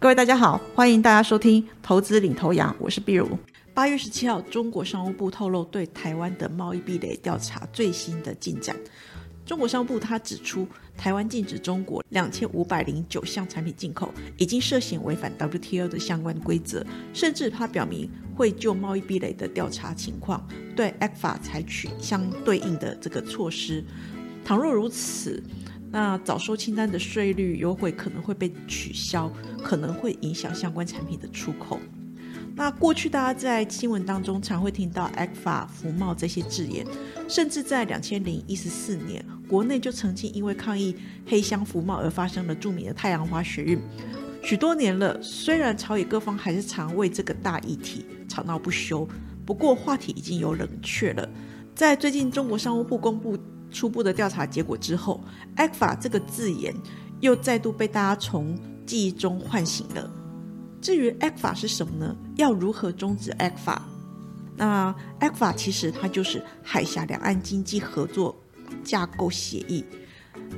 [0.00, 3.36] 各位大家好，欢迎大家收听投资领头羊，我是碧如。
[3.74, 8.76] 八月十七号，中国商务部透露对台湾的贸易壁垒调查最新的进展。
[9.44, 20.46] 中国商务部他指出，台湾禁止中国两千五百零九项产品进口，已经涉嫌违反 WTO 的相关规则，甚至他表明会就贸易壁垒的调查情况
[20.76, 23.82] 对 ECFA 采取相对应的这个措施。
[24.44, 25.42] 倘若如此，
[25.90, 29.32] 那早收清单的税率优惠可能会被取消，
[29.62, 31.80] 可能会影响相关产品的出口。
[32.54, 36.84] 那过去大家在新闻当中常会听到 “ECFA” 服贸这些字眼，
[37.28, 43.80] 甚至在两千零一十四年，国内就曾经因为抗议黑箱福茂而发生了著名的太阳花学运。
[44.42, 49.08] 许多年了，虽然朝野各方还是常为这个大议题吵闹不休，
[49.46, 51.28] 不过话题已经有冷却了。
[51.74, 53.38] 在最近中国商务部公布。
[53.78, 55.22] 初步的调查结果之后
[55.54, 56.74] ，“ECFA” 这个字眼
[57.20, 60.10] 又再度被大家从记忆中唤醒了。
[60.80, 62.16] 至于 “ECFA” 是什么呢？
[62.34, 63.78] 要如何终止 “ECFA”？
[64.56, 68.34] 那 “ECFA” 其实它就是海峡两岸经济合作
[68.82, 69.84] 架构协议，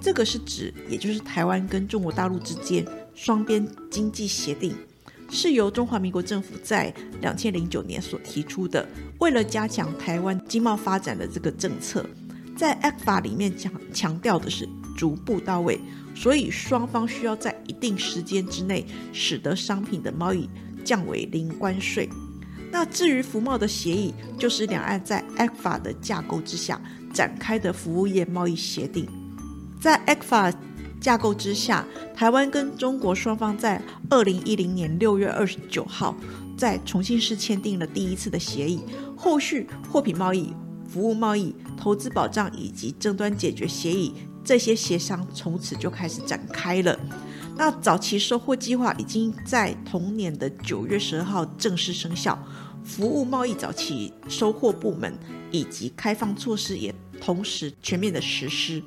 [0.00, 2.82] 这个是指，也就是台湾跟中国大陆之间
[3.14, 4.74] 双边经济协定，
[5.28, 12.06] 是由中华民国政府在两千零九年所提出的，为了加强台湾经贸发展的这个政策。
[12.62, 15.80] 在 ECFA 里面强强调的是逐步到位，
[16.14, 20.48] 所以双方需要在一定时间之内，使得商品的贸易
[20.84, 22.08] 降为零关税。
[22.70, 26.80] 那至于服贸的协议，就是两岸在 ECFA 的架构之下
[27.12, 29.08] 展开的服务业贸易协定。
[29.80, 30.54] 在 ECFA
[31.00, 36.14] 架构之下，台湾跟中国双方在二零一零年六月二十九号
[36.56, 38.84] 在重庆市签订了第一次的协议，
[39.16, 40.54] 后续货品贸易。
[40.92, 44.12] 服务贸易、投资保障以及争端解决协议，
[44.44, 46.98] 这些协商从此就开始展开了。
[47.56, 52.38] 那早期收获计划已经在同年的九月十二号正式生效，
[52.84, 55.18] 服务贸易早期收获部门
[55.50, 58.82] 以及开放措施也同时全面的实施。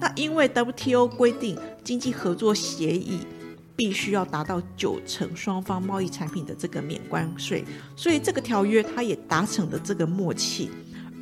[0.00, 3.20] 那因为 WTO 规定经济合作协议
[3.76, 7.64] 必须要达到九成双方贸易产品的这个免关税，
[7.96, 10.70] 所以这个条约它也达成了这个默契。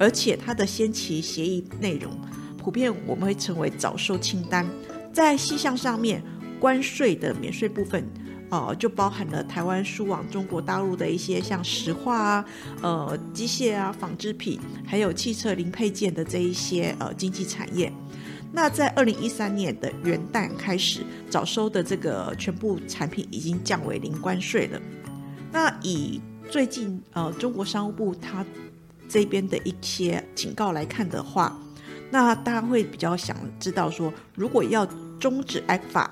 [0.02, 2.10] 而且它的先期协议内容，
[2.58, 4.66] 普遍我们会称为早收清单。
[5.12, 6.20] 在细项上面，
[6.58, 8.04] 关税的免税部分，
[8.50, 12.44] 呃，就包含了台湾输往中国大陆的一些像石化啊、
[12.82, 17.92] 呃机械啊、纺织品，还有汽车零配件的这一些呃经济产业。
[18.52, 24.82] 那在二零一三年的元旦开始，早收的这个全部产品已经降为零关税了。
[25.52, 26.20] 那以
[26.50, 28.44] 最近呃中国商务部它
[29.12, 31.54] 这边的一些警告来看的话，
[32.10, 34.86] 那大家会比较想知道说，如果要
[35.20, 36.08] 终止 ECFA，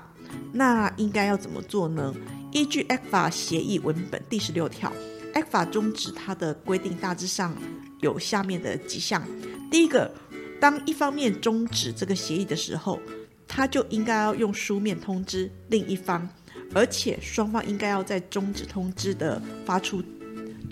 [0.53, 2.13] 那应该要怎么做呢？
[2.51, 4.93] 依据 ECFA 协议文本第十六条
[5.33, 7.55] ，ECFA 终止它的规定大致上
[8.01, 9.27] 有下面的几项：
[9.71, 10.11] 第一个，
[10.59, 12.99] 当一方面终止这个协议的时候，
[13.47, 16.29] 他就应该要用书面通知另一方，
[16.75, 20.03] 而且双方应该要在终止通知的发出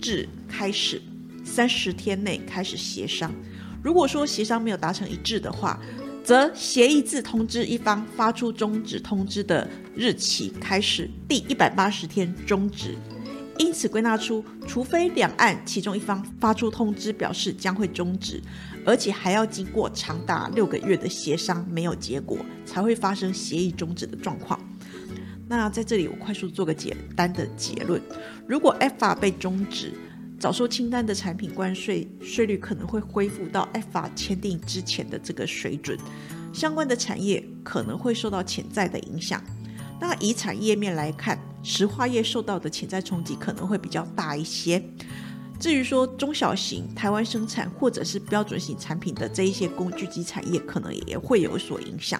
[0.00, 1.02] 至开始。
[1.44, 3.32] 三十天内开始协商。
[3.82, 5.80] 如果说协商没有达成一致的话，
[6.22, 12.94] 则协议自通知一方发出终止通知的日期开始第一百八十天终止。
[13.56, 18.40] 因此归纳出，除非两岸其中一方发出通知表示将会终止，
[18.84, 24.60] 而且还要经过长达六个月的协商没有结果，才会发生协议终止的状况。
[25.48, 28.00] 那在这里我快速做个简单的结论：
[28.46, 29.92] 如果 F 法被终止。
[30.40, 35.98] 早收清单的产品关税税率可能会恢复到 ECFA 签订之前的这个水准，
[36.50, 39.44] 相关的产业可能会受到潜在的影响。
[40.00, 44.82] 那以产业面来看，石化业受到的潜在冲击可能会比较大一些。
[45.58, 52.18] 至于说中小型台湾生产或者是标准型产品的这一些工具机产业，可能也会有所影响。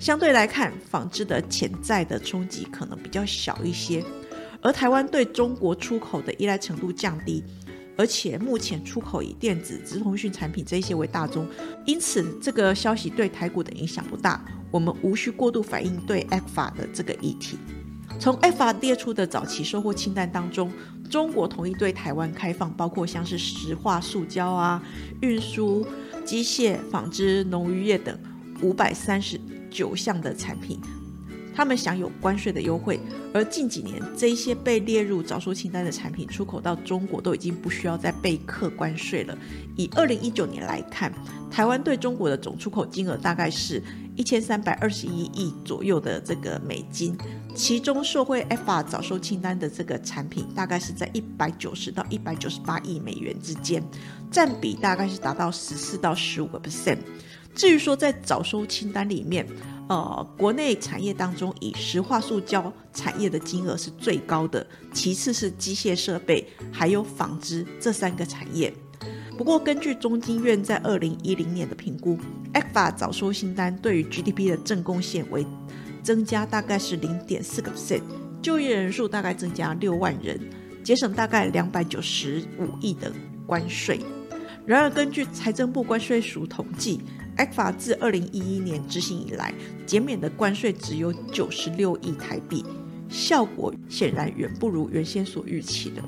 [0.00, 4.02] 相对来看，纺织的潜在的冲击可能比较小一些。
[4.62, 7.42] 而台湾对中国出口的依赖程度降低，
[7.96, 11.46] 而且目前出口以电子、资通讯产品这些为大宗，
[11.84, 14.42] 因此这个消息对台股的影响不大。
[14.70, 17.58] 我们无需过度反映对 ECFA 的这个议题。
[18.18, 20.72] 从 ECFA 列出的早期收获清单当中，
[21.10, 24.82] 中国同意对台湾开放，包括像是石化、塑胶啊、
[25.20, 25.84] 运输、
[26.24, 28.16] 机械、纺织、农渔业等
[28.62, 29.38] 五百三十
[29.70, 30.80] 九项的产品。
[31.54, 32.98] 他们享有关税的优惠，
[33.32, 39.36] 而近几年这一些被列入早收清单的产品出口到中国都已经不需要再被课关税了。
[39.76, 41.12] 以二零一九年来看，
[41.50, 43.82] 台湾对中国的总出口金额大概是
[44.16, 47.16] 一千三百二十一亿左右的这个美金，
[47.54, 53.82] 其中受惠 FR 早收清单的这个产品大概是在一百九十到一百九十八亿美元之间，
[54.30, 56.98] 占比大概是达到十四到十五个 percent。
[57.54, 59.46] 至于说在早收清单里面，
[59.88, 68.72] 呃，国内产业当中以石化塑胶产业的金额是最高的，其次是机械设备，还有纺织这三个产业。
[69.36, 72.18] 不过，根据中经院在二零一零年的评估
[72.54, 75.44] ，ECFA 早收清单对于 GDP 的正贡献为
[76.02, 78.02] 增加大概是零点四个 percent，
[78.40, 80.38] 就业人数大概增加六万人，
[80.84, 83.12] 节省大概两百九十五亿的
[83.46, 84.00] 关税。
[84.64, 87.00] 然而，根据财政部关税署统计
[87.36, 89.52] ，ECFA 自二零一一年执行以来，
[89.86, 92.64] 减免的关税只有九十六亿台币，
[93.08, 96.02] 效果显然远不如原先所预期的。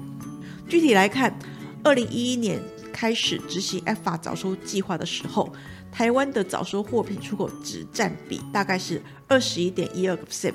[0.69, 1.37] 具体来看，
[1.83, 2.61] 二零一一年
[2.93, 5.53] 开始执行 ECFA 早收计划的时候，
[5.93, 10.55] 台湾的早收货品出口值占比大概是二十一点一二个 percent。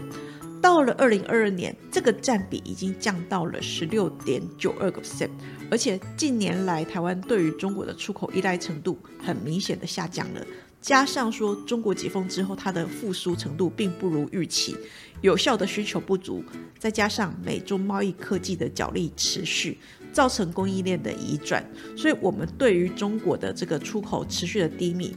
[0.61, 5.29] 到了二零二二年，这个占比已经降到了十六点九二个 percent，
[5.71, 10.45] 而且近年来台湾对于中国的出口依赖程度很明显的下降了。
[10.81, 14.75] 加上说中国解封之后，它的复苏程度并不如预期，
[15.21, 16.43] 有效的需求不足，
[16.77, 19.77] 再加上美中贸易科技的角力持续，
[20.11, 21.63] 造成供应链的移转，
[21.97, 25.15] 所以我们对于中国的这个出口持续的低迷，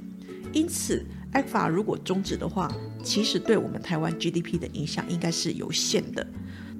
[0.53, 1.05] 因此。
[1.33, 2.71] ECFA 如果终止的话，
[3.03, 6.27] 其实对我们台湾 GDP 的影响应该是有限的。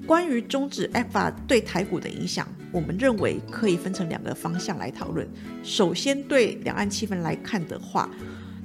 [0.05, 5.27] 关于终止 ECFA 对台股的影响，我们认为可以分成两个方向来讨论。
[5.63, 8.09] 首先，对两岸气氛来看的话，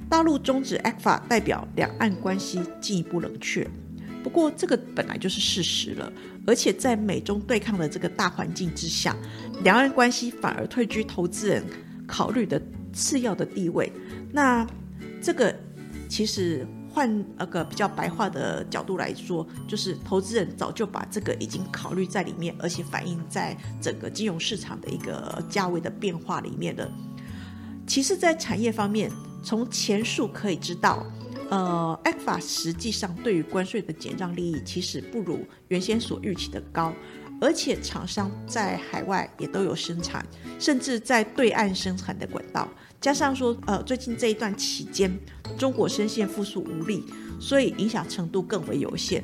[0.09, 3.65] 大陆终止 ECFA 代表两岸关系进一步冷却。
[4.21, 6.11] 不过，这个本来就是事实了，
[6.45, 9.15] 而且在美中对抗的这个大环境之下，
[9.63, 11.63] 两岸关系反而退居投资人
[12.05, 12.61] 考虑的
[12.91, 13.91] 次要的地位。
[14.31, 14.67] 那
[15.21, 15.55] 这个。
[16.09, 26.91] 其实换那个比较白话的角度来说，就是投资人早就把这个已经考虑在里面，而且反映在整个金融市场的一个价位的变化里面的。
[27.85, 29.11] 其实，在产业方面，
[29.43, 31.05] 从前述可以知道，
[31.49, 36.91] 呃 e f a 实际上对于关税的减让利益其实不如原先所预期的高。
[37.41, 40.25] 而且厂商在海外也都有生产，
[40.59, 42.67] 甚至在对岸生产的管道。
[42.99, 45.17] 加上说，呃，最近这一段期间，
[45.57, 47.03] 中国深陷复苏无力，
[47.39, 49.23] 所以影响程度更为有限。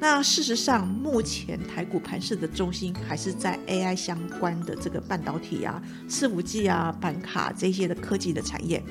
[0.00, 8.82] 那事实上，目前台股盘势的中心还是在 AI 相关的这个半导体啊、四五 G 啊、板卡这些的科技的产业。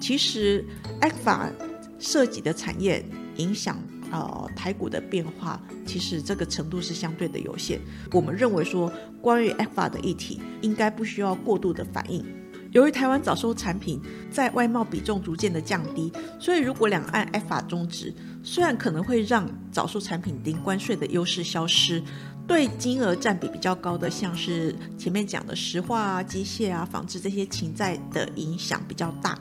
[0.00, 0.64] 其实
[1.00, 1.52] a p a
[1.98, 3.04] 涉及的产业
[3.36, 3.78] 影响。
[4.14, 7.80] 呃，台股的变化其实这个程度是相对的有限。
[8.12, 12.24] 我们认为说，关于 FA 的议题应该不需要过度的反应。
[12.70, 14.00] 由于台湾早收产品
[14.30, 18.14] 在外贸比重逐渐的降低，所以如果两岸 FA 终止，
[18.44, 22.00] 虽然可能会让早收产品零关税的优势消失，
[22.46, 29.36] 对金额占比比较高的，像是前面讲的石化啊、机械啊、纺织这些潜在的影响比较大。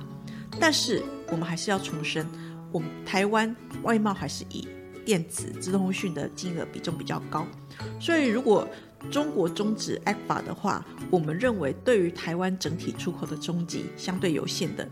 [0.59, 2.25] 但是我们还是要重申。
[2.73, 4.67] 我们台湾外贸还是以
[5.05, 7.45] 电子、资通讯的金额比重比较高，
[7.99, 8.67] 所以如果
[9.11, 14.87] 中国终止 ECFA 的话，我们认为对于台湾整体出口的冲击相对有限的。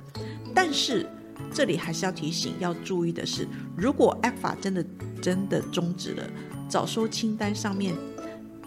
[0.53, 1.09] 但是
[1.51, 4.85] 这里还是要提醒要注意的是，如果 ECFA 真的
[5.21, 6.29] 真的终止了，
[6.69, 7.95] 早收清单上面。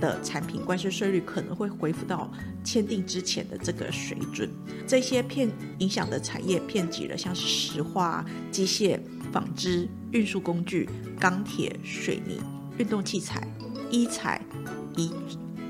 [0.05, 2.31] 的产品关税税率可能会恢复到
[2.63, 4.51] 签订之前的这个水准。
[4.87, 9.01] 这些片影响的产业遍及了像是石化、机械、
[9.33, 12.39] 纺织、运输工具、钢铁、水泥、
[12.77, 13.49] 运动器材、
[13.91, 14.41] 医材、
[14.97, 15.11] 仪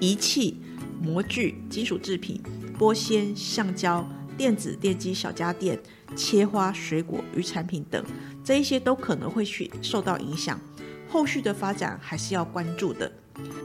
[0.00, 0.60] 仪器、
[1.00, 2.42] 模具、金属制品、
[2.76, 5.78] 玻纤、橡胶、电子电机、小家电、
[6.16, 8.04] 切花、水果、鱼产品等，
[8.42, 10.60] 这一些都可能会去受到影响。
[11.08, 13.10] 后续的发展还是要关注的。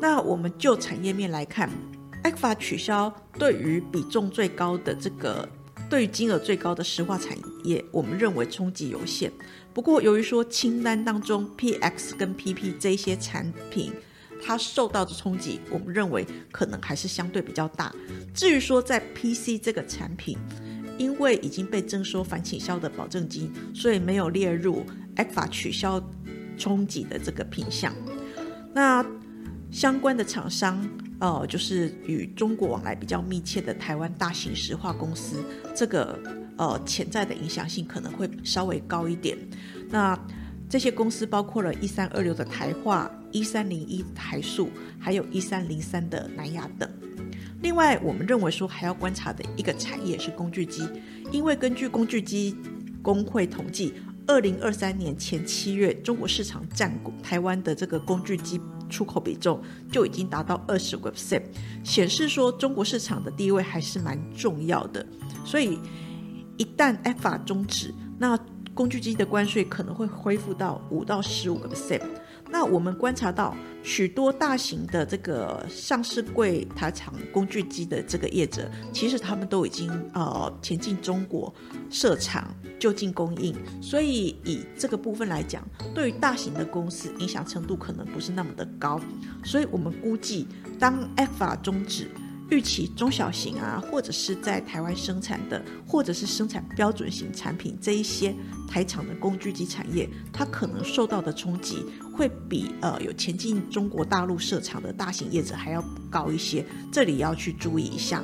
[0.01, 1.69] 那我们就产业面来看
[2.23, 5.47] ，ECFA 取消对于比重最高的这个，
[5.89, 9.31] 对于金额最高的石化产业，我们认为冲击有限。
[9.73, 13.93] 不过，由于说清单当中 PX 跟 PP 这些产品，
[14.43, 17.93] 它受到的冲击，我们认为可能还是相对比较大。
[18.33, 20.37] 至于说在 PC 这个产品，
[20.97, 24.83] 因为已经被征收反倾销的保证金，所以没有列入
[25.15, 26.01] ECFA 取消
[26.57, 27.93] 冲击的这个品项。
[28.73, 29.05] 那
[29.71, 30.83] 相关的厂商，
[31.19, 35.43] 呃，就是与中国往来比较密切的台湾大型石化公司，
[35.75, 36.19] 这个
[36.57, 39.37] 呃潜在的影响性可能会稍微高一点。
[39.89, 40.19] 那
[40.67, 46.89] 这些公司包括了一三二六的台化、一三零一台塑，还有一三零三的南亚等。
[47.61, 50.87] 另外，我们认为说还要观察的一个产业是工具机，
[51.31, 52.55] 因为根据工具机
[53.01, 53.93] 工会统计。
[54.27, 61.43] 二零二三年前七月，中国市场占台湾的这个工具机出口比重就已经达到二十个 percent，
[61.83, 65.05] 显示说中国市场的地位还是蛮重要的。
[65.45, 65.79] 所以
[66.57, 68.37] 一旦 FTA 终止，那
[68.73, 72.01] 工具机的关税可能会恢复到五到十五个 percent。
[72.51, 81.53] 那我们观察到许多大型的这个上市柜台厂工具机的这个业者，其实他们都已经呃前进中国
[81.89, 88.99] 设厂就近供应，所以以这个部分来讲，对于大型的公司影响程度可能不是那么的高，
[89.43, 90.47] 所以我们估计
[90.79, 92.09] 当 F 法终止。
[92.49, 98.33] 预期中小型啊，或者是在台湾生产的，或者是生产标准型产品这一些
[98.67, 108.23] 台厂的工具机产业，它可能受到的冲击会比呃有前进中国大陆设厂的大型业者还要高一些，这里要去注意一下。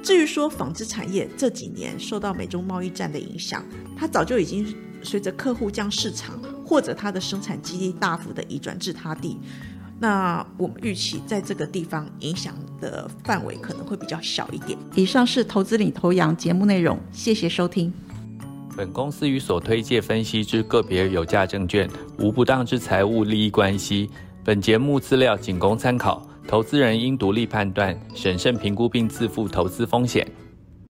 [0.00, 3.64] 至于说纺织产业这几年受到美中贸易战的影响，
[3.96, 4.72] 它早就已经
[5.02, 9.36] 随着客户将市场或者它的生产基地大幅的移转至他地。
[10.00, 14.78] 那我们预期在这个地方影响的范围可能会比较小一点。
[14.94, 17.92] 以上是投资领头羊节目内容，谢谢收听。
[18.76, 21.90] 本公司与所推介分析之个别有价证券
[22.20, 24.08] 无不当之财务利益关系。
[24.44, 30.24] 本节目资料仅供参考，投资人应独立判断、审慎评估并自负投资风险。